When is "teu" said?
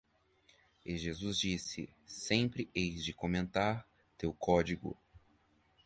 4.17-4.33